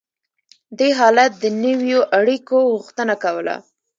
دې 0.77 0.89
حالت 0.99 1.31
د 1.37 1.43
نویو 1.63 1.99
اړیکو 2.19 2.57
غوښتنه 2.71 3.13
کوله. 3.23 3.55